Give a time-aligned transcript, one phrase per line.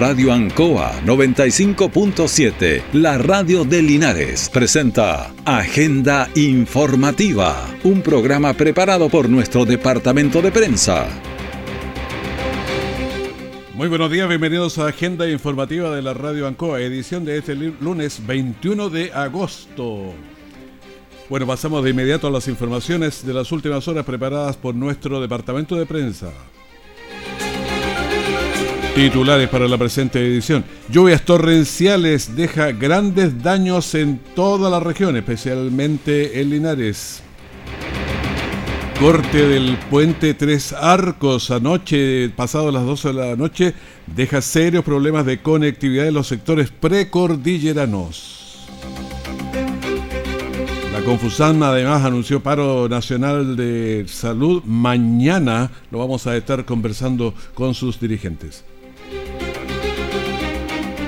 [0.00, 9.66] Radio Ancoa 95.7, la radio de Linares, presenta Agenda Informativa, un programa preparado por nuestro
[9.66, 11.06] departamento de prensa.
[13.74, 18.26] Muy buenos días, bienvenidos a Agenda Informativa de la Radio Ancoa, edición de este lunes
[18.26, 20.14] 21 de agosto.
[21.28, 25.76] Bueno, pasamos de inmediato a las informaciones de las últimas horas preparadas por nuestro departamento
[25.76, 26.32] de prensa.
[28.94, 30.64] Titulares para la presente edición.
[30.88, 37.22] Lluvias torrenciales deja grandes daños en toda la región, especialmente en Linares.
[39.00, 43.74] Corte del puente Tres Arcos anoche, pasado las 12 de la noche,
[44.06, 48.66] deja serios problemas de conectividad en los sectores precordilleranos.
[50.92, 54.64] La Confusam además anunció paro nacional de salud.
[54.64, 58.64] Mañana lo vamos a estar conversando con sus dirigentes.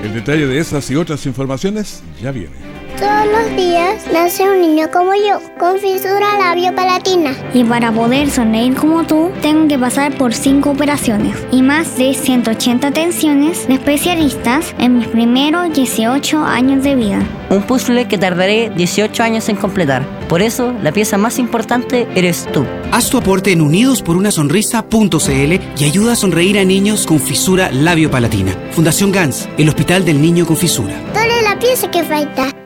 [0.03, 2.82] El detalle de esas y otras informaciones ya viene.
[2.99, 7.35] Todos los días nace un niño como yo, con fisura labio-palatina.
[7.55, 12.15] Y para poder sonreír como tú, tengo que pasar por 5 operaciones y más de
[12.15, 17.19] 180 atenciones de especialistas en mis primeros 18 años de vida.
[17.51, 20.05] Un puzzle que tardaré 18 años en completar.
[20.29, 22.65] Por eso, la pieza más importante eres tú.
[22.93, 28.53] Haz tu aporte en unidosporunasonrisa.cl y ayuda a sonreír a niños con fisura labio-palatina.
[28.71, 30.95] Fundación GANS, el Hospital del Niño con Fisura.
[31.13, 32.62] Dale la pieza que falta.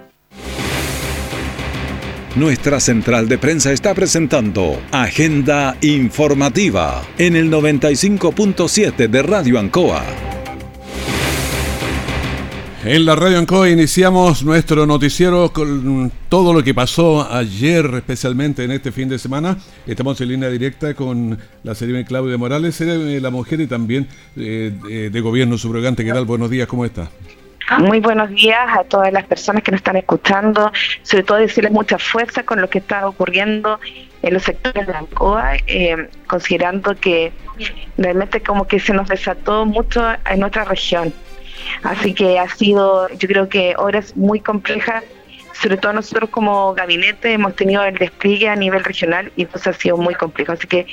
[2.36, 10.04] Nuestra central de prensa está presentando Agenda Informativa en el 95.7 de Radio Ancoa.
[12.84, 18.72] En la Radio Ancoa iniciamos nuestro noticiero con todo lo que pasó ayer, especialmente en
[18.72, 19.56] este fin de semana.
[19.86, 25.20] Estamos en línea directa con la señora Claudia Morales, la mujer y también eh, de
[25.22, 26.04] gobierno subrogante.
[26.04, 26.26] ¿Qué tal?
[26.26, 27.10] Buenos días, ¿cómo está?
[27.78, 30.70] Muy buenos días a todas las personas que nos están escuchando,
[31.02, 33.80] sobre todo decirles mucha fuerza con lo que está ocurriendo
[34.22, 37.32] en los sectores de la ANCOA, eh, considerando que
[37.98, 41.12] realmente como que se nos desató mucho en nuestra región.
[41.82, 45.02] Así que ha sido, yo creo que horas muy complejas,
[45.52, 49.72] sobre todo nosotros como gabinete hemos tenido el despliegue a nivel regional y eso ha
[49.72, 50.52] sido muy complejo.
[50.52, 50.86] Así que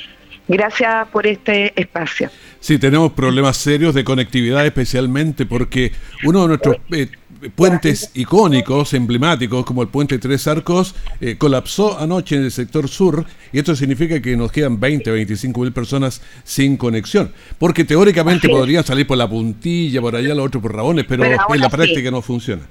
[0.47, 2.29] gracias por este espacio.
[2.59, 5.91] Sí, tenemos problemas serios de conectividad, especialmente porque
[6.23, 7.09] uno de nuestros eh,
[7.55, 13.25] puentes icónicos, emblemáticos, como el puente Tres Arcos, eh, colapsó anoche en el sector sur
[13.51, 17.31] y esto significa que nos quedan 20, 25 mil personas sin conexión.
[17.57, 21.59] Porque teóricamente podrían salir por la puntilla, por allá, los otros por rabones, pero, en
[21.59, 22.63] la práctica no funciona.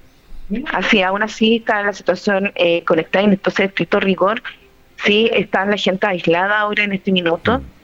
[0.72, 4.42] Así, aún así está la situación eh, conectada en entonces estricto rigor.
[5.04, 7.58] Sí, está la gente aislada ahora en este minuto.
[7.58, 7.82] Mm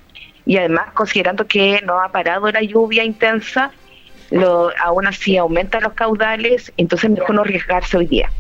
[0.49, 3.71] y además considerando que no ha parado la lluvia intensa,
[4.31, 8.31] lo, aún así aumentan los caudales, entonces mejor no arriesgarse hoy día.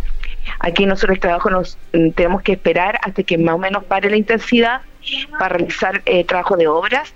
[0.60, 4.08] Aquí nosotros el trabajo nos mm, tenemos que esperar hasta que más o menos pare
[4.08, 4.80] la intensidad
[5.38, 7.12] para realizar eh, trabajo de obras,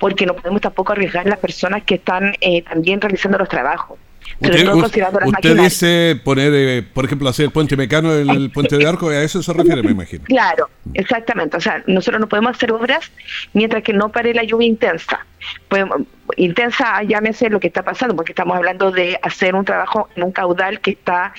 [0.00, 4.00] porque no podemos tampoco arriesgar las personas que están eh, también realizando los trabajos.
[4.40, 9.22] Usted, dice poner, eh, por ejemplo, hacer el puente mecano, el, puente de arco, a
[9.22, 10.24] eso se refiere, me imagino.
[10.24, 11.56] Claro, exactamente.
[11.56, 13.10] O sea, nosotros no podemos hacer obras
[13.52, 15.24] mientras que no pare la lluvia intensa.
[15.68, 16.02] Podemos,
[16.36, 20.32] intensa, llámese lo que está pasando, porque estamos hablando de hacer un trabajo en un
[20.32, 21.32] caudal que está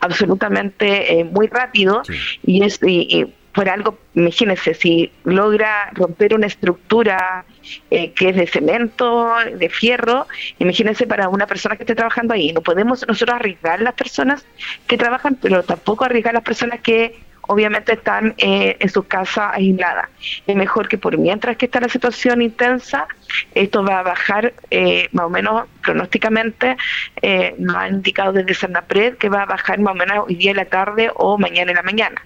[0.00, 2.02] absolutamente eh, muy rápido
[2.44, 7.44] y es y, por algo, imagínense, si logra romper una estructura
[7.90, 10.26] eh, que es de cemento, de fierro,
[10.58, 12.52] imagínense para una persona que esté trabajando ahí.
[12.52, 14.44] No podemos nosotros arriesgar las personas
[14.86, 20.08] que trabajan, pero tampoco arriesgar las personas que obviamente están eh, en su casa aisladas.
[20.46, 23.06] Es mejor que por mientras que está la situación intensa,
[23.54, 26.76] esto va a bajar eh, más o menos pronósticamente,
[27.20, 30.52] eh, nos han indicado desde Sanapred que va a bajar más o menos hoy día
[30.52, 32.22] en la tarde o mañana en la mañana.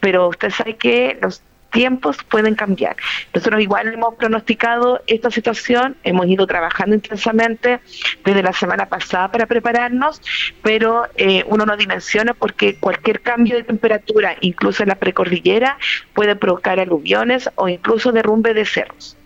[0.00, 1.42] Pero usted sabe que los
[1.74, 2.96] tiempos pueden cambiar.
[3.34, 7.80] Nosotros igual hemos pronosticado esta situación, hemos ido trabajando intensamente
[8.24, 10.22] desde la semana pasada para prepararnos,
[10.62, 15.76] pero eh, uno no dimensiona porque cualquier cambio de temperatura, incluso en la precordillera,
[16.14, 19.16] puede provocar aluviones o incluso derrumbe de cerros.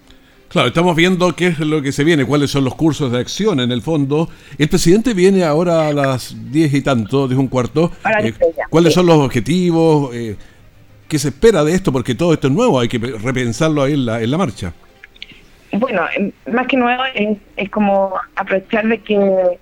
[0.49, 3.61] Claro, estamos viendo qué es lo que se viene, cuáles son los cursos de acción
[3.61, 4.31] en el fondo.
[4.57, 7.93] El presidente viene ahora a las diez y tanto, de un cuarto.
[8.23, 8.33] Eh,
[8.71, 10.15] ¿Cuáles son los objetivos?
[10.15, 10.37] Eh,
[11.09, 11.91] ¿Qué se espera de esto?
[11.91, 14.75] Porque todo esto es nuevo, hay que repensarlo ahí en la, en la marcha.
[15.73, 16.03] Bueno,
[16.51, 17.03] más que nuevo
[17.57, 19.59] es, como aprovechar de que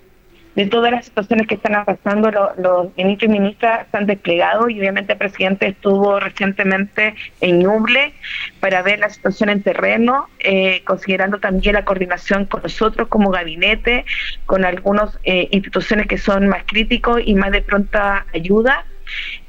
[0.54, 2.30] de todas las situaciones que están pasando.
[2.30, 8.14] Los, ministros y ministras están desplegados y obviamente el presidente estuvo recientemente en Ñuble
[8.58, 14.06] para ver la situación en terreno, eh, considerando también la coordinación con nosotros como gabinete,
[14.46, 18.86] con algunas eh, instituciones que son más críticos y más de pronta ayuda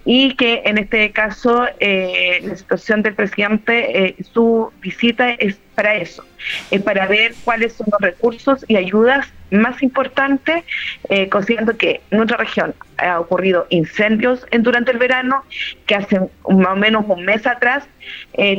[0.09, 5.95] y que en este caso eh, la situación del presidente, eh, su visita es para
[5.95, 6.23] eso,
[6.71, 10.63] es para ver cuáles son los recursos y ayudas más importantes,
[11.09, 15.43] eh, considerando que en nuestra región ha ocurrido incendios en, durante el verano,
[15.85, 17.83] que hace más o menos un mes atrás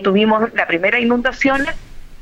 [0.02, 1.74] tuvimos la primera inundaciones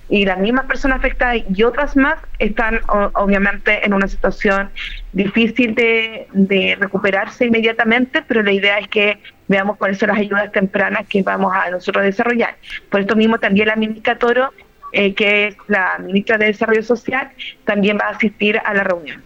[0.08, 2.80] y las mismas personas afectadas y otras más están
[3.14, 4.70] obviamente en una situación
[5.12, 9.18] difícil de, de, recuperarse inmediatamente, pero la idea es que
[9.48, 12.56] veamos cuáles son las ayudas tempranas que vamos a nosotros desarrollar.
[12.90, 14.52] Por esto mismo también la ministra Toro,
[14.92, 17.30] eh, que es la ministra de Desarrollo Social,
[17.64, 19.22] también va a asistir a la reunión.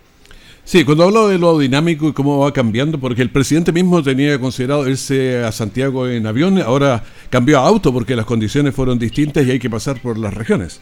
[0.65, 4.39] Sí, cuando hablo de lo dinámico y cómo va cambiando, porque el presidente mismo tenía
[4.39, 9.47] considerado irse a Santiago en avión, ahora cambió a auto porque las condiciones fueron distintas
[9.47, 10.81] y hay que pasar por las regiones.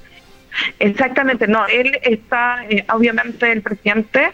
[0.79, 4.33] Exactamente, no, él está, eh, obviamente el presidente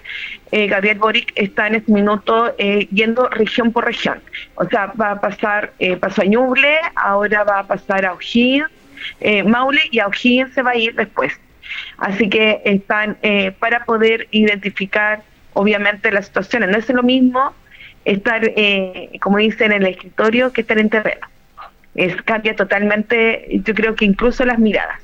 [0.52, 4.20] eh, Gabriel Boric está en este minuto eh, yendo región por región,
[4.55, 8.69] o sea, va a pasar, pasó a Ñuble, ahora va a pasar a O'Higgins,
[9.47, 11.32] Maule y a O'Higgins se va a ir después.
[11.99, 13.17] Así que están
[13.58, 15.23] para poder identificar
[15.54, 16.70] obviamente la situación.
[16.70, 17.52] No es lo mismo
[18.04, 21.26] estar, eh, como dicen, en el escritorio que estar en terreno.
[21.94, 25.00] Es, cambia totalmente, yo creo que incluso las miradas.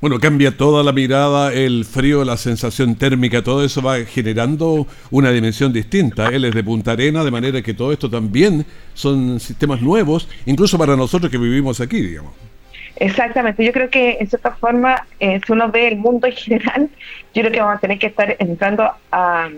[0.00, 5.30] Bueno, cambia toda la mirada, el frío, la sensación térmica, todo eso va generando una
[5.30, 6.26] dimensión distinta.
[6.26, 10.76] Él es de Punta Arena, de manera que todo esto también son sistemas nuevos, incluso
[10.76, 12.32] para nosotros que vivimos aquí, digamos.
[13.02, 16.88] Exactamente, yo creo que en cierta forma, si uno ve el mundo en general,
[17.34, 19.48] yo creo que vamos a tener que estar entrando a,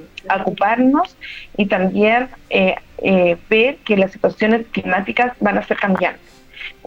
[0.40, 1.14] ocuparnos
[1.54, 6.33] y también eh, eh, ver que las situaciones climáticas van a ser cambiantes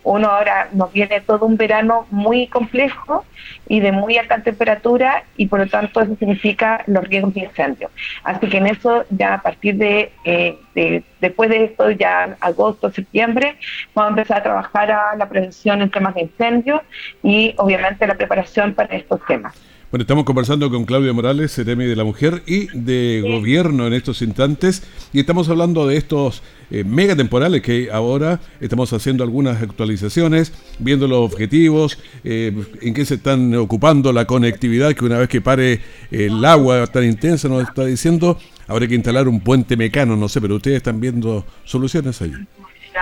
[0.08, 3.26] uno ahora nos viene todo un verano muy complejo
[3.68, 7.92] y de muy alta temperatura y por lo tanto eso significa los riesgos de incendio.
[8.24, 13.58] Así que en eso ya a partir de, eh, después de esto, ya agosto, septiembre,
[13.94, 16.82] vamos a empezar a trabajar a la prevención en temas de incendios
[17.22, 19.67] y obviamente la preparación para estos temas.
[19.90, 24.22] Bueno, estamos conversando con Claudia Morales, Ceremi de la Mujer y de Gobierno en estos
[24.22, 30.52] instantes, y estamos hablando de estos eh, mega temporales que ahora estamos haciendo algunas actualizaciones,
[30.80, 32.52] viendo los objetivos, eh,
[32.82, 35.80] en qué se están ocupando la conectividad, que una vez que pare
[36.12, 38.38] el agua tan intensa, nos está diciendo,
[38.68, 42.34] habrá que instalar un puente mecano, no sé, pero ustedes están viendo soluciones ahí.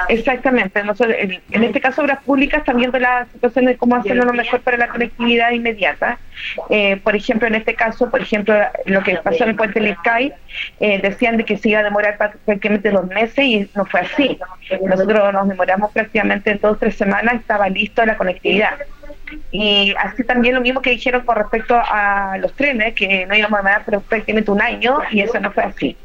[0.09, 0.83] Exactamente.
[0.83, 4.61] Nosotros, en, este caso, Obras Públicas están viendo la situación de cómo hacerlo lo mejor
[4.61, 6.17] para la conectividad inmediata.
[6.69, 8.55] Eh, por ejemplo, en este caso, por ejemplo,
[8.85, 9.95] lo que pasó en el puente del
[10.79, 14.37] eh, decían de que se iba a demorar prácticamente dos meses y no fue así.
[14.85, 18.75] Nosotros nos demoramos prácticamente dos o tres semanas, estaba listo la conectividad.
[19.51, 23.59] Y así también lo mismo que dijeron con respecto a los trenes, que no íbamos
[23.59, 25.97] a demorar prácticamente un año y eso no fue así.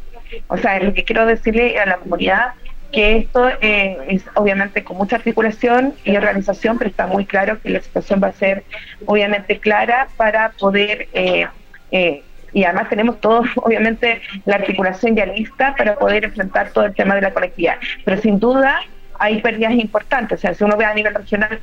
[0.48, 2.52] O sea, lo que quiero decirle a la comunidad
[2.92, 7.70] que esto eh, es obviamente con mucha articulación y organización, pero está muy claro que
[7.70, 8.64] la situación va a ser
[9.06, 11.46] obviamente clara para poder, eh,
[11.92, 12.22] eh,
[12.52, 17.14] y además tenemos todos obviamente la articulación ya lista para poder enfrentar todo el tema
[17.14, 17.76] de la conectividad.
[18.04, 18.80] Pero sin duda
[19.18, 21.60] hay pérdidas importantes, o sea, si uno ve a nivel regional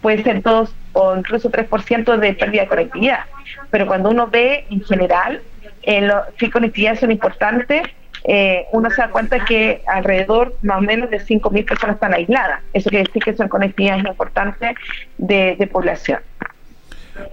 [0.00, 3.20] puede ser 2 o incluso 3% de pérdida de conectividad,
[3.70, 5.42] pero cuando uno ve en general,
[5.82, 7.82] eh, sí conectividad son importantes
[8.24, 12.62] eh, uno se da cuenta que alrededor más o menos de 5.000 personas están aisladas.
[12.72, 14.76] Eso quiere decir que son conectividades importantes
[15.18, 16.20] de, de población.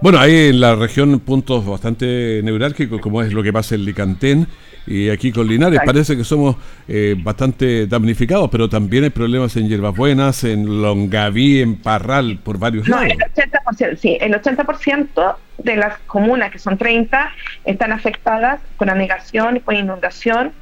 [0.00, 4.46] Bueno, hay en la región puntos bastante neurálgicos, como es lo que pasa en Licantén
[4.86, 5.80] y aquí con Linares.
[5.84, 6.56] Parece que somos
[6.88, 12.88] eh, bastante damnificados, pero también hay problemas en Buenas, en Longaví, en Parral, por varios
[12.88, 13.18] no, El
[13.76, 17.32] 80%, sí, el 80% de las comunas, que son 30,
[17.64, 20.52] están afectadas con anegación y con inundación,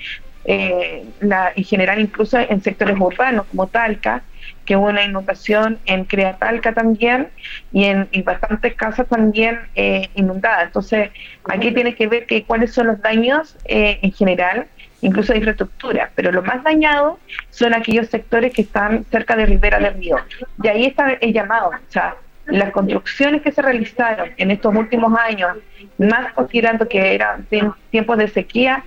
[0.45, 4.23] eh, la, en general incluso en sectores urbanos como Talca,
[4.65, 7.29] que hubo una inundación en Creatalca también
[7.73, 10.67] y en bastantes casas también eh, inundadas.
[10.67, 11.11] Entonces,
[11.49, 14.67] aquí tiene que ver que cuáles son los daños eh, en general,
[15.03, 17.19] incluso de infraestructura, pero lo más dañado
[17.51, 20.17] son aquellos sectores que están cerca de Ribera del Río.
[20.63, 22.17] Y ahí está el llamado, o sea,
[22.47, 25.57] las construcciones que se realizaron en estos últimos años,
[25.99, 27.47] más considerando que eran
[27.91, 28.85] tiempos de sequía,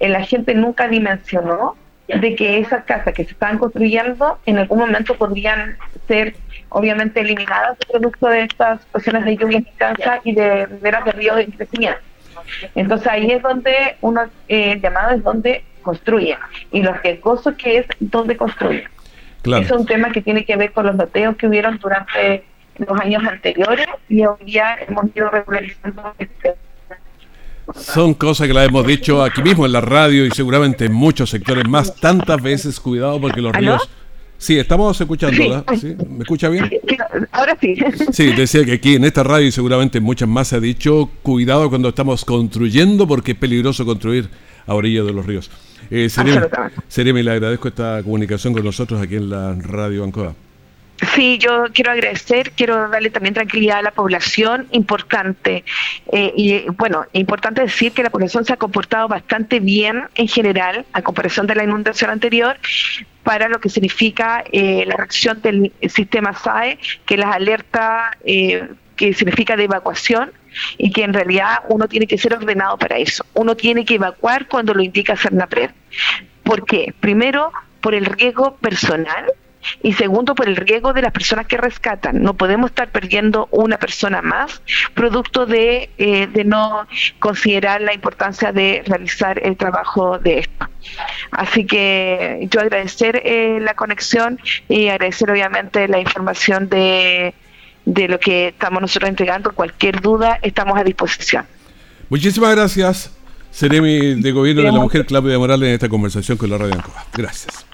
[0.00, 1.76] la gente nunca dimensionó
[2.08, 6.36] de que esas casas que se están construyendo en algún momento podrían ser
[6.68, 11.46] obviamente eliminadas producto de estas situaciones de lluvia intensa y de riberas de río de
[11.46, 12.00] crecimiento.
[12.74, 16.36] Entonces ahí es donde uno, eh, el llamado es donde construye
[16.70, 18.86] y lo riesgoso que es donde construye.
[19.44, 22.44] Es un tema que tiene que ver con los loteos que hubieron durante
[22.78, 26.54] los años anteriores y hoy día hemos ido regularizando este
[27.74, 31.30] son cosas que las hemos dicho aquí mismo en la radio y seguramente en muchos
[31.30, 32.78] sectores más tantas veces.
[32.78, 33.88] Cuidado porque los ríos...
[34.38, 35.64] Sí, estamos escuchando,
[36.10, 36.70] ¿Me escucha bien?
[37.32, 37.74] Ahora sí.
[38.12, 41.70] Sí, decía que aquí en esta radio y seguramente muchas más se ha dicho, cuidado
[41.70, 44.28] cuando estamos construyendo porque es peligroso construir
[44.66, 45.50] a orillas de los ríos.
[45.90, 46.10] Eh,
[46.88, 50.34] Seremi, le agradezco esta comunicación con nosotros aquí en la radio Bancoa.
[51.14, 55.64] Sí, yo quiero agradecer, quiero darle también tranquilidad a la población, importante.
[56.10, 60.86] Eh, y bueno, importante decir que la población se ha comportado bastante bien en general,
[60.92, 62.56] a comparación de la inundación anterior,
[63.22, 69.12] para lo que significa eh, la reacción del sistema SAE, que las alerta eh, que
[69.12, 70.32] significa de evacuación
[70.78, 73.26] y que en realidad uno tiene que ser ordenado para eso.
[73.34, 75.70] Uno tiene que evacuar cuando lo indica CERNAPRED.
[76.42, 76.94] ¿Por qué?
[77.00, 79.26] Primero, por el riesgo personal
[79.82, 82.22] y segundo por el riesgo de las personas que rescatan.
[82.22, 84.62] No podemos estar perdiendo una persona más
[84.94, 86.86] producto de, eh, de no
[87.18, 90.68] considerar la importancia de realizar el trabajo de esto.
[91.30, 97.34] Así que yo agradecer eh, la conexión y agradecer obviamente la información de,
[97.84, 99.52] de lo que estamos nosotros entregando.
[99.52, 101.46] Cualquier duda, estamos a disposición.
[102.08, 103.10] Muchísimas gracias,
[103.50, 107.04] Seremi de Gobierno de la Mujer, Claudia Morales, en esta conversación con la Radio Ancoa.
[107.12, 107.65] Gracias.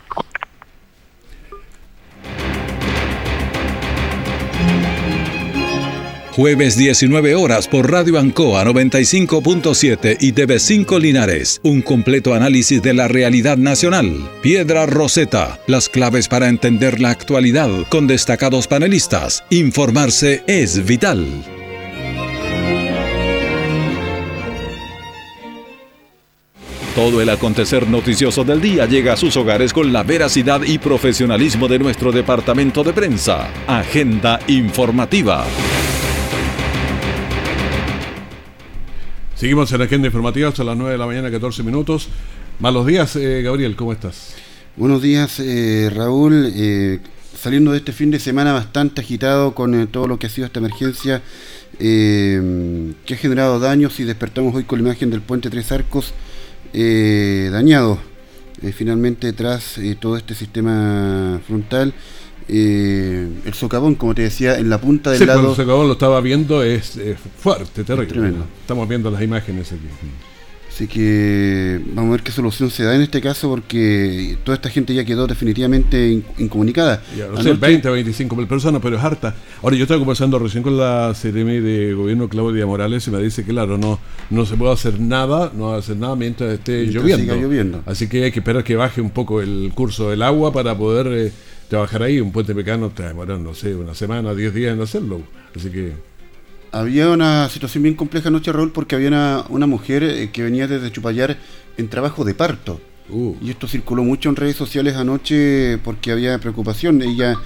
[6.34, 11.60] Jueves 19 horas por Radio Ancoa 95.7 y TV5 Linares.
[11.62, 14.30] Un completo análisis de la realidad nacional.
[14.40, 15.60] Piedra Roseta.
[15.66, 19.44] Las claves para entender la actualidad con destacados panelistas.
[19.50, 21.26] Informarse es vital.
[26.94, 31.68] Todo el acontecer noticioso del día llega a sus hogares con la veracidad y profesionalismo
[31.68, 33.50] de nuestro departamento de prensa.
[33.66, 35.44] Agenda informativa.
[39.42, 42.06] Seguimos en la agenda informativa hasta las 9 de la mañana, 14 minutos.
[42.60, 44.36] Malos días, eh, Gabriel, ¿cómo estás?
[44.76, 46.52] Buenos días, eh, Raúl.
[46.54, 47.00] Eh,
[47.36, 50.60] saliendo de este fin de semana bastante agitado con todo lo que ha sido esta
[50.60, 51.22] emergencia
[51.76, 56.14] que ha generado daños y despertamos hoy con la imagen del puente Tres Arcos
[56.72, 57.98] dañado.
[58.76, 61.92] finalmente, tras todo este sistema frontal,
[62.48, 65.50] eh, el socavón, como te decía, en la punta del lado.
[65.50, 66.98] el socavón lo estaba viendo, es,
[67.38, 68.32] fuerte, terrible.
[68.60, 69.88] Estamos viendo las imágenes aquí.
[70.72, 74.70] Así que vamos a ver qué solución se da en este caso porque toda esta
[74.70, 77.02] gente ya quedó definitivamente incomunicada.
[77.14, 79.34] Ya, no sé, 20 o 25 mil personas, pero es harta.
[79.62, 83.44] Ahora, yo estaba conversando recién con la CRM de gobierno Claudia Morales y me dice
[83.44, 83.98] que, claro, no,
[84.30, 87.36] no se puede hacer nada, no hacer nada mientras esté lloviendo.
[87.36, 87.82] lloviendo.
[87.84, 91.06] Así que hay que esperar que baje un poco el curso del agua para poder...
[91.08, 91.32] Eh,
[91.72, 95.22] trabajar ahí, un puente mecano te demora, no sé, una semana, diez días en hacerlo.
[95.56, 95.94] Así que.
[96.70, 100.92] Había una situación bien compleja anoche, Raúl, porque había una, mujer eh, que venía desde
[100.92, 101.38] Chupayar
[101.78, 102.78] en trabajo de parto.
[103.08, 103.36] Uh.
[103.40, 107.00] Y esto circuló mucho en redes sociales anoche porque había preocupación.
[107.00, 107.38] Ella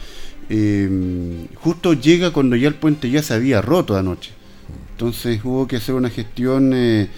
[0.51, 4.33] eh, justo llega cuando ya el puente ya se había roto anoche.
[4.91, 7.09] Entonces hubo que hacer una gestión eh,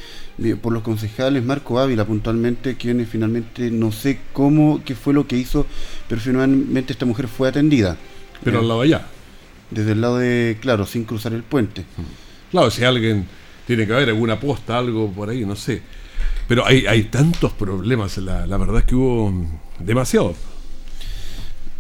[0.61, 5.37] por los concejales, Marco Ávila puntualmente, quienes finalmente no sé cómo, qué fue lo que
[5.37, 5.67] hizo,
[6.09, 7.97] pero finalmente esta mujer fue atendida.
[8.45, 9.07] Pero al lado allá.
[9.71, 11.85] Desde el lado de, claro, sin cruzar el puente.
[12.51, 13.27] Claro, si alguien
[13.67, 15.83] tiene que haber alguna posta, algo por ahí, no sé.
[16.47, 19.33] Pero hay, hay tantos problemas, la, la verdad es que hubo
[19.79, 20.35] demasiado.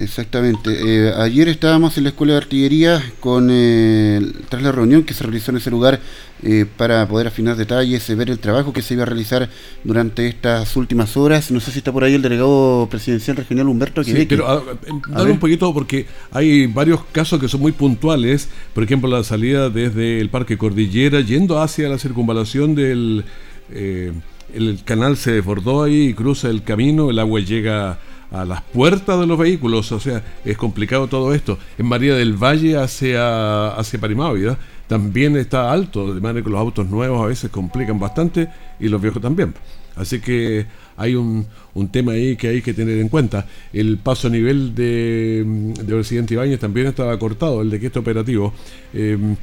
[0.00, 0.70] Exactamente.
[0.70, 5.24] Eh, ayer estábamos en la Escuela de Artillería con eh, tras la reunión que se
[5.24, 5.98] realizó en ese lugar
[6.44, 9.50] eh, para poder afinar detalles, ver el trabajo que se iba a realizar
[9.82, 11.50] durante estas últimas horas.
[11.50, 14.04] No sé si está por ahí el delegado presidencial regional Humberto.
[14.04, 14.62] Sí, pero a,
[15.08, 18.48] dale un poquito porque hay varios casos que son muy puntuales.
[18.74, 23.24] Por ejemplo, la salida desde el Parque Cordillera yendo hacia la circunvalación del...
[23.68, 27.98] el canal se desbordó ahí y cruza el camino, el agua llega
[28.30, 31.58] a las puertas de los vehículos, o sea, es complicado todo esto.
[31.78, 36.88] En María del Valle hacia, hacia Parimávida también está alto, de manera que los autos
[36.88, 38.48] nuevos a veces complican bastante
[38.80, 39.54] y los viejos también.
[39.96, 40.66] Así que
[40.96, 43.46] hay un, un tema ahí que hay que tener en cuenta.
[43.72, 47.98] El paso a nivel de, de presidente Ibáñez también estaba cortado, el de que este
[47.98, 48.52] operativo.
[48.92, 49.36] Em,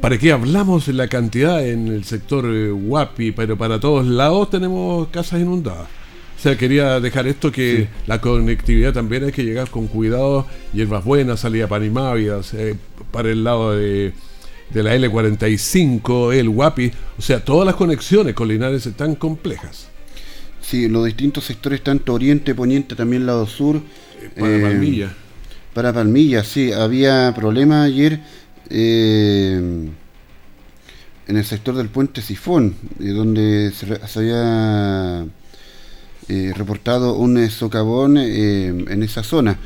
[0.00, 3.32] ¿Para qué hablamos la cantidad en el sector eh, Huapi?
[3.32, 5.86] Pero para todos lados tenemos casas inundadas
[6.44, 11.40] sea, quería dejar esto que la conectividad también hay que llegar con cuidado, hierbas buenas,
[11.40, 12.76] salida para eh,
[13.10, 14.12] para el lado de
[14.70, 19.88] de la L45, el Guapi, o sea, todas las conexiones con Linares están complejas.
[20.60, 23.76] Sí, los distintos sectores, tanto oriente, poniente, también lado sur.
[23.76, 25.14] Eh, para Palmilla.
[25.74, 28.20] Para Palmilla, sí, había problemas ayer
[28.70, 29.94] en
[31.26, 35.26] el sector del puente Sifón, donde se, había
[36.28, 39.58] reportado un socavón en esa zona.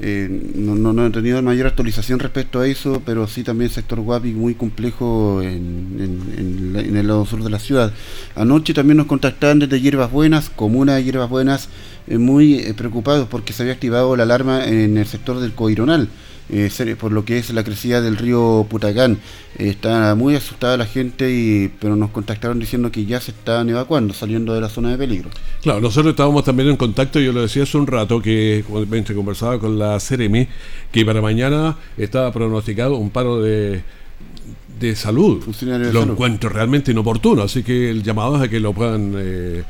[0.00, 4.32] Eh, no, no, he tenido mayor actualización respecto a eso, pero sí también sector Guapi
[4.32, 7.92] muy complejo en, el lado sur de la ciudad.
[8.34, 11.68] Anoche también nos contactaban desde Hierbas Buenas, comuna de Hierbas Buenas,
[12.06, 16.08] eh, muy eh, preocupados porque se había activado la alarma en el sector del Coironal.
[16.50, 19.18] Eh, por lo que es la crecida del río Putacán.
[19.58, 24.12] está muy asustada la gente, y, pero nos contactaron diciendo que ya se estaban evacuando,
[24.12, 25.30] saliendo de la zona de peligro.
[25.62, 28.64] Claro, nosotros estábamos también en contacto, yo lo decía hace un rato, que
[29.14, 30.48] conversaba con la Ceremi,
[30.92, 33.82] que para mañana estaba pronosticado un paro de
[34.78, 35.42] de salud.
[35.92, 39.62] lo encuentro realmente inoportuno, así que el llamado es a que lo puedan eh,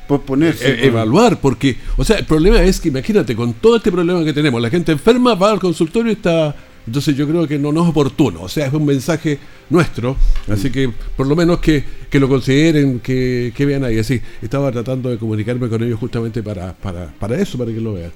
[0.62, 4.32] e- evaluar, porque, o sea, el problema es que imagínate, con todo este problema que
[4.32, 6.54] tenemos, la gente enferma va al consultorio y está...
[6.86, 9.38] Entonces yo creo que no, no es oportuno, o sea, es un mensaje
[9.70, 10.16] nuestro,
[10.48, 11.82] así que por lo menos que,
[12.12, 13.98] lo consideren, que, vean ahí.
[13.98, 17.94] Así, estaba tratando de comunicarme con ellos justamente para, para, para eso, para que lo
[17.94, 18.12] vean.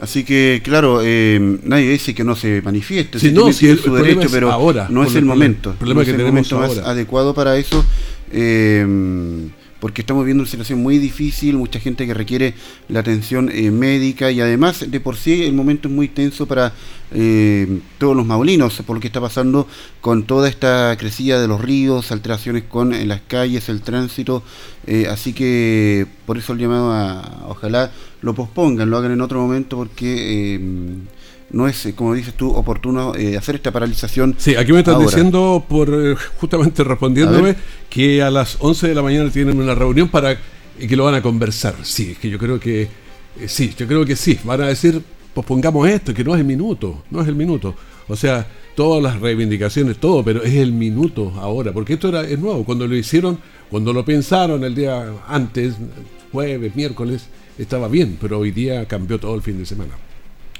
[0.00, 3.94] Así que, claro, eh, nadie dice que no se manifieste, si no, si el, su
[3.94, 5.70] derecho, pero ahora, no es el, momento.
[5.70, 7.84] El problema no es el momento más adecuado para eso.
[8.32, 8.84] Eh,
[9.82, 12.54] porque estamos viendo una situación muy difícil, mucha gente que requiere
[12.88, 16.72] la atención eh, médica y además de por sí el momento es muy tenso para
[17.10, 19.66] eh, todos los maulinos por lo que está pasando
[20.00, 24.44] con toda esta crecida de los ríos, alteraciones con en las calles, el tránsito,
[24.86, 29.40] eh, así que por eso el llamado a ojalá lo pospongan, lo hagan en otro
[29.40, 30.60] momento porque
[31.52, 34.34] no es, eh, como dices tú, oportuno eh, hacer esta paralización.
[34.38, 37.56] Sí, aquí me están diciendo, por eh, justamente respondiéndome,
[37.88, 40.36] que a las 11 de la mañana tienen una reunión para
[40.78, 41.74] que lo van a conversar.
[41.82, 42.88] Sí, es que yo creo que
[43.46, 44.38] sí, yo creo que sí.
[44.44, 45.00] Van a decir,
[45.34, 47.74] pospongamos esto, que no es el minuto, no es el minuto.
[48.08, 52.38] O sea, todas las reivindicaciones, todo, pero es el minuto ahora, porque esto era, es
[52.38, 52.64] nuevo.
[52.64, 53.38] Cuando lo hicieron,
[53.70, 55.74] cuando lo pensaron el día antes,
[56.32, 57.26] jueves, miércoles,
[57.58, 59.92] estaba bien, pero hoy día cambió todo el fin de semana.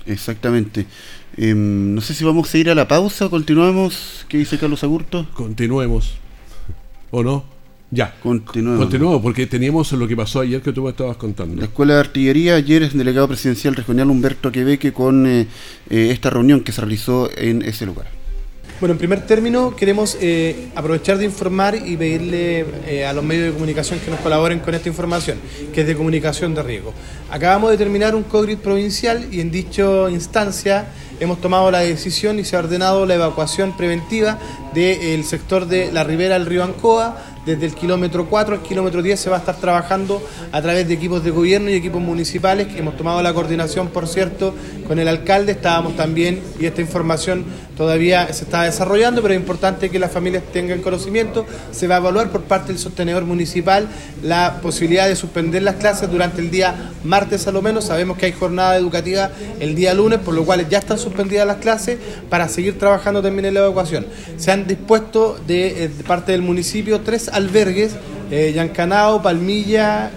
[0.07, 0.87] Exactamente.
[1.37, 4.27] Em, no sé si vamos a ir a la pausa o continuamos.
[4.29, 5.27] ¿Qué dice Carlos Agurto?
[5.35, 6.15] Continuemos.
[7.11, 7.45] ¿O no?
[7.91, 8.15] Ya.
[8.23, 8.81] Continuemos.
[8.81, 11.57] Continuemos, porque teníamos lo que pasó ayer que tú me estabas contando.
[11.57, 15.47] La Escuela de Artillería, ayer es delegado presidencial regional Humberto Queveque con eh,
[15.91, 18.22] eh, esta reunión que se realizó en ese lugar.
[18.83, 23.47] Bueno, en primer término queremos eh, aprovechar de informar y pedirle eh, a los medios
[23.47, 25.39] de comunicación que nos colaboren con esta información,
[25.73, 26.93] que es de comunicación de riesgo.
[27.31, 30.87] Acabamos de terminar un COGRID provincial y en dicha instancia
[31.21, 34.41] hemos tomado la decisión y se ha ordenado la evacuación preventiva
[34.75, 39.19] del sector de la ribera del río Ancoa, desde el kilómetro 4 al kilómetro 10
[39.19, 42.79] se va a estar trabajando a través de equipos de gobierno y equipos municipales, que
[42.79, 44.55] hemos tomado la coordinación, por cierto,
[44.87, 47.45] con el alcalde, estábamos también, y esta información
[47.77, 51.99] todavía se está desarrollando, pero es importante que las familias tengan conocimiento, se va a
[51.99, 53.89] evaluar por parte del sostenedor municipal
[54.23, 58.27] la posibilidad de suspender las clases durante el día martes a lo menos, sabemos que
[58.27, 62.49] hay jornada educativa el día lunes, por lo cual ya están suspendidas las clases para
[62.49, 64.07] seguir trabajando también en la evacuación.
[64.37, 67.93] Se han dispuesto de, eh, de parte del municipio tres albergues,
[68.31, 70.11] eh, Yancanao, Palmilla,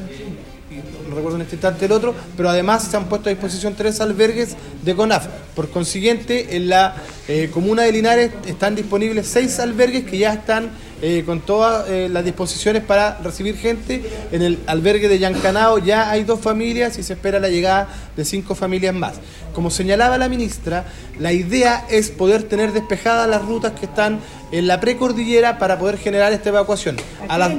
[1.09, 4.01] no recuerdo en este instante el otro, pero además se han puesto a disposición tres
[4.01, 5.27] albergues de CONAF.
[5.55, 6.95] Por consiguiente, en la
[7.27, 10.69] eh, comuna de Linares están disponibles seis albergues que ya están
[11.01, 14.01] eh, con todas eh, las disposiciones para recibir gente.
[14.31, 18.23] En el albergue de Yancanao ya hay dos familias y se espera la llegada de
[18.23, 19.15] cinco familias más.
[19.53, 20.85] Como señalaba la ministra,
[21.19, 24.19] la idea es poder tener despejadas las rutas que están
[24.51, 26.97] en la precordillera para poder generar esta evacuación.
[27.27, 27.51] A, las,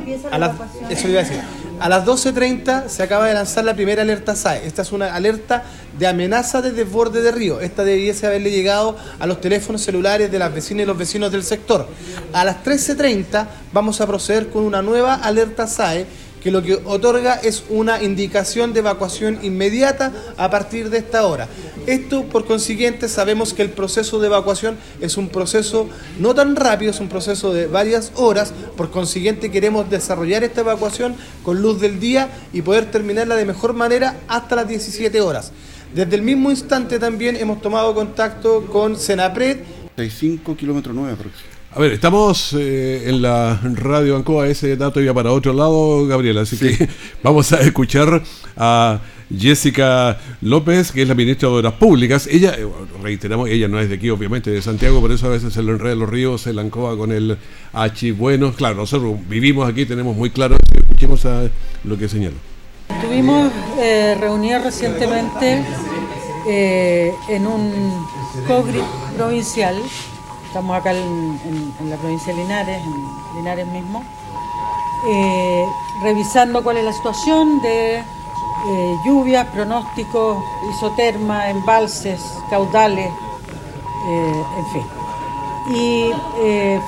[0.91, 1.41] eso iba a decir.
[1.79, 4.67] A las 12.30 se acaba de lanzar la primera alerta SAE.
[4.67, 5.63] Esta es una alerta
[5.99, 7.61] de amenaza de desborde de río.
[7.61, 11.43] Esta debiese haberle llegado a los teléfonos celulares de las vecinas y los vecinos del
[11.43, 11.87] sector.
[12.33, 16.07] A las 13.30 vamos a proceder con una nueva alerta SAE
[16.47, 21.49] que lo que otorga es una indicación de evacuación inmediata a partir de esta hora.
[21.89, 25.89] Esto, por consiguiente, sabemos que el proceso de evacuación es un proceso
[26.21, 31.17] no tan rápido, es un proceso de varias horas, por consiguiente queremos desarrollar esta evacuación
[31.43, 35.51] con luz del día y poder terminarla de mejor manera hasta las 17 horas.
[35.93, 39.65] Desde el mismo instante también hemos tomado contacto con Senapred.
[39.97, 41.56] 65 kilómetros 9 aproximadamente.
[41.77, 46.41] A ver, estamos eh, en la radio Ancoa, ese dato iba para otro lado, Gabriela,
[46.41, 46.89] así que
[47.23, 48.23] vamos a escuchar
[48.57, 48.99] a
[49.39, 52.27] Jessica López, que es la ministra de Obras Públicas.
[52.29, 52.67] Ella, eh,
[53.03, 55.73] reiteramos, ella no es de aquí, obviamente, de Santiago, por eso a veces se lo
[55.73, 57.37] enreda los ríos, se la encoba con el
[57.75, 58.13] H.
[58.13, 61.51] Bueno, claro, nosotros vivimos aquí, tenemos muy claro, escuchemos a
[61.85, 62.37] lo que señala.
[62.89, 65.63] Estuvimos eh, reunidos recientemente
[66.49, 68.07] eh, en un
[68.49, 68.81] COGRI
[69.15, 69.77] provincial,
[70.57, 74.03] estamos acá en, la provincia de Linares, en Linares mismo,
[75.07, 75.67] eh,
[76.03, 83.11] revisando cuál es la situación de eh, lluvias, pronósticos, isoterma, embalses, caudales,
[84.09, 84.87] eh, en fin.
[85.75, 86.11] Y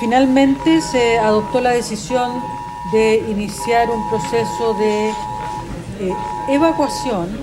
[0.01, 2.43] finalmente se adoptó la decisión
[2.91, 5.13] de iniciar un proceso de
[6.49, 7.37] evacuación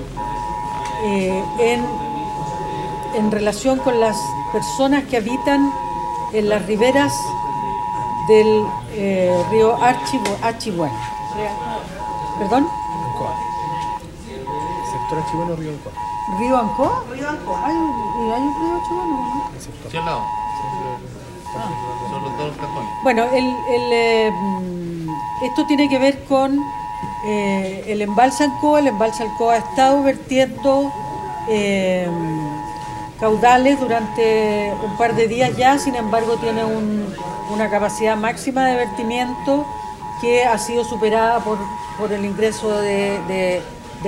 [1.60, 1.86] en,
[3.16, 4.18] en relación con las
[4.52, 5.72] personas que habitan
[6.34, 7.14] en las riberas
[8.28, 10.94] del eh, río Archibueno.
[12.40, 12.68] ¿Perdón?
[13.10, 13.36] Ancoa.
[14.92, 15.92] Sector Archibueno, río Ancoa.
[16.40, 17.04] ¿Río Ancoa?
[17.12, 17.66] Río Ancoa.
[17.66, 19.52] ¿Hay, ¿Hay un río Archibueno no?
[19.92, 20.22] Sí, al lado.
[21.58, 21.70] Ah.
[22.10, 22.90] Son los dos cajones.
[23.04, 24.34] Bueno, el, el, eh,
[25.44, 26.60] esto tiene que ver con
[27.26, 28.80] eh, el embalse Ancoa.
[28.80, 30.92] El embalse Ancoa ha estado vertiendo
[31.48, 32.10] eh,
[33.20, 37.06] caudales durante un par de días ya, sin embargo tiene un,
[37.54, 39.66] una capacidad máxima de vertimiento
[40.22, 41.58] que ha sido superada por,
[41.98, 43.62] por el ingreso de,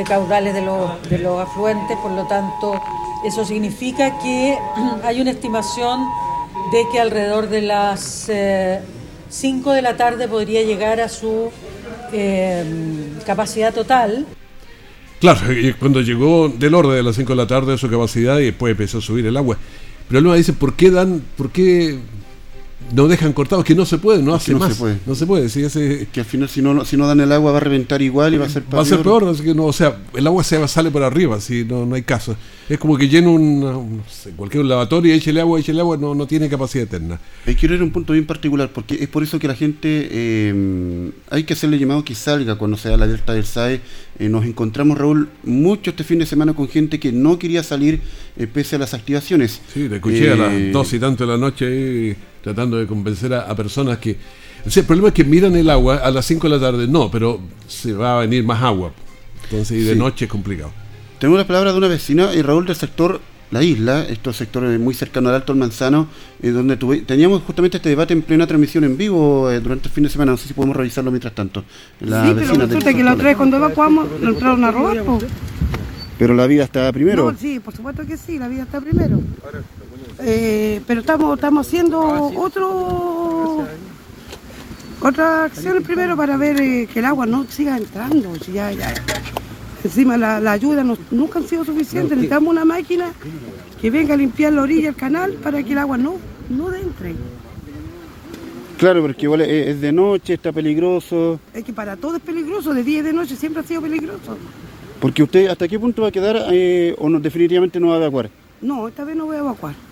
[0.07, 2.79] caudales de los, de los afluentes, por lo tanto
[3.25, 4.57] eso significa que
[5.03, 6.07] hay una estimación
[6.71, 11.49] de que alrededor de las 5 eh, de la tarde podría llegar a su
[12.11, 12.63] eh,
[13.25, 14.25] capacidad total.
[15.19, 15.39] Claro,
[15.80, 18.99] cuando llegó del orden de las 5 de la tarde su capacidad y después empezó
[18.99, 19.58] a subir el agua.
[20.08, 21.97] Pero luego dice, ¿por qué dan, por qué
[22.93, 24.79] no dejan cortados, que no se puede, no hace más.
[25.05, 25.61] No se puede, sí,
[26.11, 28.37] Que al final si no, si no dan el agua va a reventar igual y
[28.37, 28.77] va a ser peor.
[28.77, 31.41] Va a ser peor, así que no, o sea, el agua se sale por arriba,
[31.41, 32.35] si no, no hay caso.
[32.69, 34.03] Es como que llena un,
[34.35, 37.19] cualquier lavatorio y el agua, el agua, no, no tiene capacidad eterna.
[37.45, 40.07] Hay que ir a un punto bien particular, porque es por eso que la gente,
[40.11, 43.81] eh, hay que hacerle llamado que salga cuando se da la alerta del SAE.
[44.19, 48.01] Eh, nos encontramos, Raúl, mucho este fin de semana con gente que no quería salir
[48.37, 49.61] eh, pese a las activaciones.
[49.73, 52.15] Sí, te escuché a las dos y tanto de la noche y
[52.47, 54.15] tratando de convencer a, personas que...
[54.73, 57.41] el problema es que miran el agua a las 5 de la tarde, no, pero
[57.67, 58.93] se va a venir más agua.
[59.43, 60.71] Entonces, y de noche es complicado.
[61.19, 63.19] Tengo la palabra de una vecina, y Raúl, del sector
[63.51, 66.07] La Isla, estos sectores muy cercanos al Alto el Manzano,
[66.41, 70.05] eh, donde teníamos justamente este debate en plena transmisión en vivo eh, durante el fin
[70.05, 70.31] de semana.
[70.31, 71.65] No sé si podemos revisarlo mientras tanto.
[71.99, 74.97] La sí, pero resulta que la otra vez cuando evacuamos lo entraron a robar.
[76.17, 77.36] Pero la vida está primero.
[77.38, 79.21] sí, por supuesto que sí, la vida está primero.
[80.19, 81.99] Eh, pero estamos, estamos haciendo
[82.36, 83.65] otro
[84.99, 88.36] otra acción primero para ver eh, que el agua no siga entrando.
[88.43, 88.93] Si ya, ya.
[89.84, 92.12] Encima la, ayuda nunca han sido suficientes.
[92.12, 93.13] Necesitamos una máquina
[93.80, 96.15] que venga a limpiar la orilla del canal para que el agua no,
[96.49, 97.15] no entre.
[98.80, 101.39] Claro, porque igual es, de noche, está peligroso.
[101.53, 104.38] Es que para todo es peligroso, de día y de noche siempre ha sido peligroso.
[104.99, 107.97] Porque usted, ¿hasta qué punto va a quedar eh, o no, definitivamente no va a
[107.97, 108.30] evacuar?
[108.62, 109.87] No, esta vez no voy a evacuar.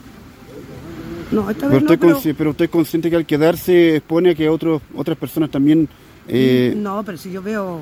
[1.31, 2.49] No, esta vez pero no, pero...
[2.51, 5.87] usted es consciente que al quedarse expone a que otros, otras personas también...
[6.27, 6.73] Eh...
[6.75, 7.81] No, pero si yo veo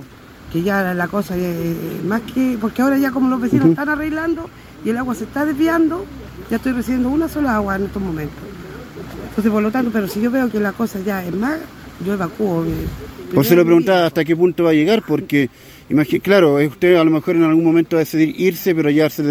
[0.52, 2.58] que ya la cosa es más que...
[2.60, 4.50] Porque ahora ya como los vecinos están arreglando
[4.86, 6.06] y el agua se está desviando,
[6.50, 8.38] ya estoy recibiendo una sola agua en estos momentos.
[9.30, 11.58] Entonces, por lo tanto, pero si yo veo que la cosa ya es más,
[12.06, 12.66] yo evacúo.
[13.34, 15.50] Por eso le preguntaba hasta qué punto va a llegar, porque,
[15.90, 19.08] imagine, claro, usted a lo mejor en algún momento va a decidir irse, pero ya
[19.08, 19.24] hace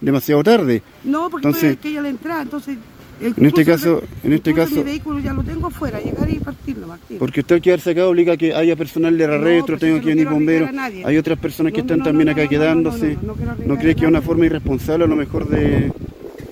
[0.00, 0.82] demasiado tarde.
[1.04, 2.76] No, porque entonces, que ella le entra, entonces
[3.20, 6.96] en este caso, en este caso, mi vehículo ya lo tengo afuera, llegar y partirlo,
[7.18, 10.00] Porque usted al quedarse acá obliga a que haya personal de la retro, pues tengo
[10.00, 10.70] que venir bomberos,
[11.04, 13.18] hay otras personas que están también acá quedándose.
[13.66, 15.92] ¿No, cree que es una forma irresponsable a lo mejor de...?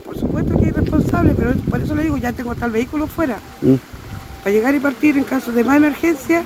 [0.04, 3.06] Por supuesto que es irresponsable, pero por eso le digo, ya tengo hasta el vehículo
[3.06, 3.38] fuera.
[3.62, 3.74] ¿Mm?
[4.42, 6.42] Para llegar y partir en caso de más emergencia,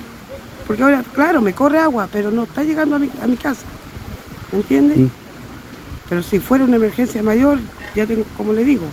[0.67, 3.65] porque ahora, claro, me corre agua, pero no está llegando a mi, a mi casa.
[4.51, 4.95] ¿Me entiende?
[4.95, 5.09] ¿Mm?
[6.09, 7.59] Pero si fuera una emergencia mayor,
[7.95, 8.85] ya tengo, como le digo,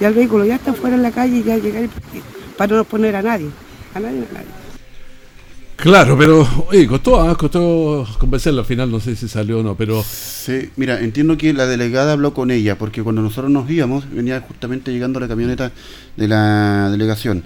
[0.00, 1.88] ya el vehículo ya está fuera en la calle y ya llegar
[2.56, 3.48] para no poner a nadie,
[3.94, 4.68] a nadie, a nadie.
[5.78, 7.36] Claro, pero oye, costó, ¿ah?
[7.36, 10.02] costó convencerla al final, no sé si salió o no, pero...
[10.02, 14.40] Sí, mira, entiendo que la delegada habló con ella, porque cuando nosotros nos íbamos, venía
[14.40, 15.70] justamente llegando la camioneta
[16.16, 17.44] de la delegación.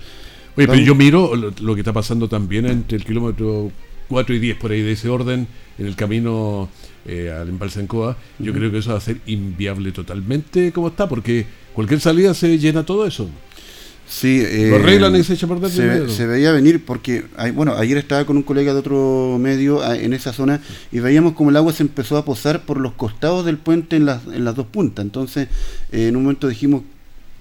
[0.57, 3.71] Oye, pero yo miro lo, que está pasando también entre el kilómetro
[4.09, 5.47] 4 y 10, por ahí de ese orden,
[5.79, 6.71] en el camino
[7.05, 10.89] eh, al embalse en Coa, yo creo que eso va a ser inviable totalmente como
[10.89, 13.29] está, porque cualquier salida se llena todo eso.
[14.09, 17.51] Sí, eh, lo arreglan y se echa perder de se, se veía venir porque, hay-
[17.51, 21.33] bueno, ayer estaba con un colega de otro medio ah, en esa zona y veíamos
[21.33, 24.45] como el agua se empezó a posar por los costados del puente en las, en
[24.45, 25.03] las dos puntas.
[25.03, 25.49] Entonces,
[25.93, 26.83] eh, en un momento dijimos,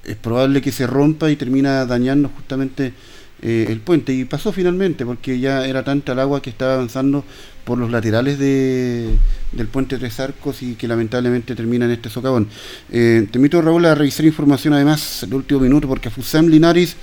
[0.05, 2.93] es probable que se rompa y termina dañando justamente
[3.41, 4.13] eh, el puente.
[4.13, 7.23] Y pasó finalmente, porque ya era tanta el agua que estaba avanzando
[7.63, 9.15] por los laterales de,
[9.51, 12.47] del puente Tres Arcos y que lamentablemente termina en este socavón.
[12.91, 16.95] Eh, te invito, Raúl, a revisar información además el último minuto, porque FUSAM Linares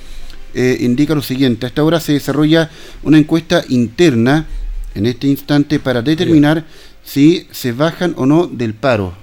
[0.55, 1.67] eh, indica lo siguiente.
[1.67, 2.71] A esta hora se desarrolla
[3.03, 4.47] una encuesta interna
[4.95, 6.65] en este instante para determinar
[7.05, 9.15] si se bajan o no del paro.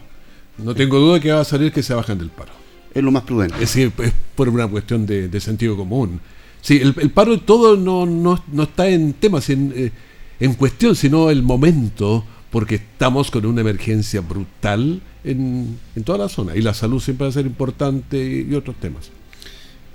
[0.57, 2.53] No tengo duda que va a salir que se bajan del paro.
[2.93, 3.61] Es lo más prudente.
[3.61, 3.91] Es, es
[4.35, 6.21] por una cuestión de, de sentido común.
[6.65, 9.91] Sí, el, paro todo no, no, no está en temas, en, eh,
[10.39, 16.27] en cuestión, sino el momento, porque estamos con una emergencia brutal en, en toda la
[16.27, 16.55] zona.
[16.55, 19.11] Y la salud siempre va a ser importante y otros temas.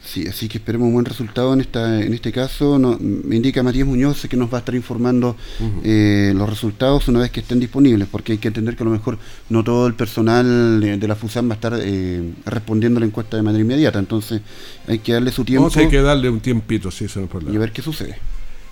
[0.02, 2.78] Sí, así que esperemos un buen resultado en esta en este caso.
[2.78, 5.36] No- me indica Matías Muñoz que nos va a estar informando
[5.84, 8.92] eh, los resultados una vez que estén disponibles, porque hay que entender que a lo
[8.92, 9.18] mejor
[9.50, 13.06] no todo el personal de, de la FUSAM va a estar eh, respondiendo a la
[13.06, 13.98] encuesta de manera inmediata.
[13.98, 14.40] Entonces
[14.88, 17.26] hay que darle su tiempo Vamos a hay que darle un tiempito, sí, eso no
[17.26, 17.52] es problema.
[17.52, 18.16] y a ver qué sucede.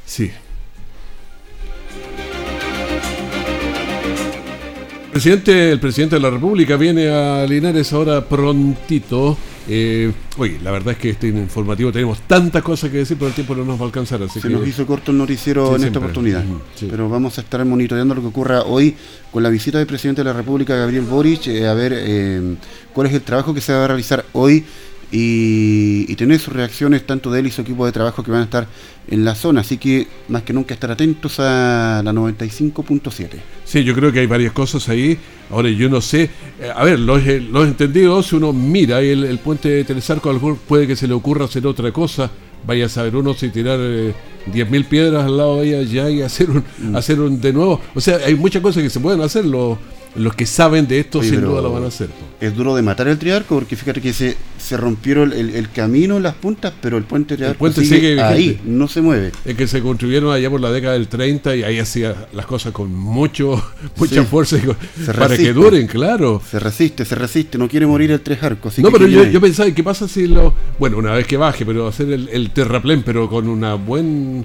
[0.07, 0.31] Sí.
[5.13, 9.37] Presidente, el presidente de la República viene a Linares ahora prontito.
[9.69, 13.35] Eh, oye, la verdad es que este informativo tenemos tantas cosas que decir, pero el
[13.35, 14.23] tiempo no nos va a alcanzar.
[14.23, 16.45] Así Se que nos hizo corto el noticiero Sí, en esta oportunidad.
[16.75, 16.89] Sí.
[16.91, 18.97] Pero vamos a estar monitoreando lo que ocurra hoy
[19.31, 22.57] con la visita del presidente de la República, Gabriel Boric, eh, a ver eh,
[22.95, 24.65] cuál es el trabajo que se va a realizar hoy
[25.11, 28.41] y, y tener sus reacciones tanto de él y su equipo de trabajo que van
[28.43, 28.67] a estar
[29.11, 29.63] en la zona.
[29.63, 33.29] Así que más que nunca estar atentos a la 95.7.
[33.65, 35.19] Sí, yo creo que hay varias cosas ahí.
[35.51, 36.25] Ahora, yo no sé.
[36.61, 40.29] eh, a ver, los, eh, los entendidos, si uno mira el, el puente de Telesarco,
[40.31, 42.31] a lo mejor puede que se le ocurra hacer otra cosa.
[42.67, 44.13] Vaya a saber uno si tirar eh,
[44.53, 46.97] 10.000 piedras al lado de ella ya y hacer un, Mm.
[46.97, 47.81] hacer un de nuevo.
[47.95, 49.45] O sea, hay muchas cosas que se pueden hacer.
[49.47, 49.79] Los,
[50.19, 52.09] los que saben de esto, Oye, sin duda lo van a hacer.
[52.41, 56.17] Es duro de matar el triarco porque fíjate que se, se rompieron el, el camino
[56.17, 59.33] en las puntas, pero el puente triarco El puente sigue, ahí, no se mueve.
[59.45, 62.73] Es que se construyeron allá por la década del 30 y ahí hacía las cosas
[62.73, 63.63] con mucho
[63.97, 64.27] mucha Sí.
[64.29, 66.41] fuerza y con- Se para que duren, claro.
[66.49, 68.21] Se resiste, se resiste, no quiere morir el
[68.69, 70.55] así No, que pero yo, yo pensaba, ¿qué pasa si lo.
[70.79, 74.45] Bueno, una vez que baje, pero hacer el, el terraplén, pero con una buena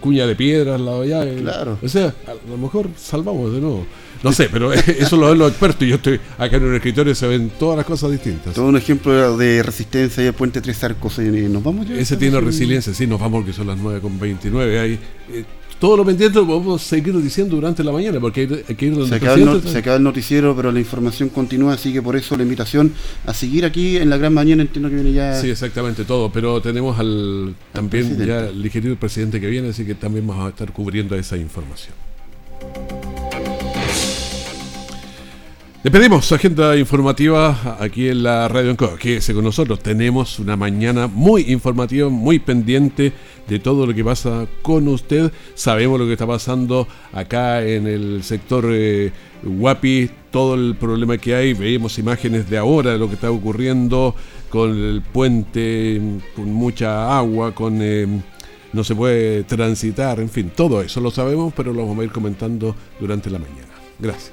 [0.00, 1.24] cuña de piedra al lado allá.
[1.24, 1.78] eh, Claro.
[1.82, 3.86] O sea, a lo mejor salvamos de nuevo.
[4.22, 7.14] No sé, pero eso lo ven los expertos y yo estoy acá en un escritorio
[7.14, 8.54] se ven todas las cosas distintas.
[8.54, 11.18] Todo un ejemplo de resistencia y el puente tres arcos.
[11.18, 11.94] y nos vamos ya.
[11.96, 14.80] Ese tiene resiliencia, sí, nos vamos que son las 9.29.
[14.80, 14.92] Hay,
[15.32, 15.44] eh,
[15.80, 18.92] todo lo pendiente lo podemos seguir diciendo durante la mañana, porque hay, hay que ir
[18.94, 22.14] donde Se acaba, no- se acaba el noticiero, pero la información continúa, así que por
[22.14, 22.92] eso la invitación
[23.26, 24.62] a seguir aquí en la gran mañana.
[24.62, 25.40] Entiendo que viene ya.
[25.40, 28.26] Sí, exactamente todo, pero tenemos al también presidente.
[28.26, 31.94] ya el ingeniero presidente que viene, así que también vamos a estar cubriendo esa información.
[35.82, 38.96] Despedimos agenda informativa aquí en la Radio Encoa.
[38.96, 39.80] Quédese con nosotros.
[39.80, 43.12] Tenemos una mañana muy informativa, muy pendiente
[43.48, 45.32] de todo lo que pasa con usted.
[45.54, 49.10] Sabemos lo que está pasando acá en el sector eh,
[49.42, 51.52] Guapi, todo el problema que hay.
[51.52, 54.14] Veemos imágenes de ahora de lo que está ocurriendo
[54.50, 56.00] con el puente,
[56.36, 57.78] con mucha agua, con...
[57.82, 58.06] eh,
[58.72, 62.10] no se puede transitar, en fin, todo eso lo sabemos, pero lo vamos a ir
[62.10, 63.68] comentando durante la mañana.
[63.98, 64.32] Gracias.